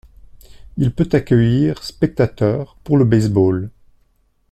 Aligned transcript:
Il 0.77 0.91
peut 0.95 1.07
accueillir 1.11 1.83
spectateurs 1.83 2.75
pour 2.83 2.97
le 2.97 3.05
baseball. 3.05 3.69